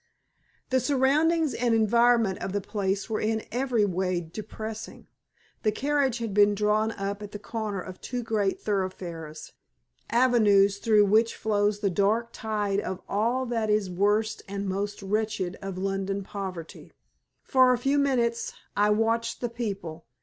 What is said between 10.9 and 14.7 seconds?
which flows the dark tide of all that is worst and